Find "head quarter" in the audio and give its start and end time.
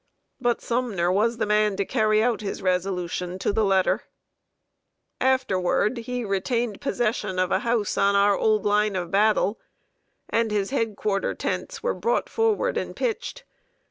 10.71-11.35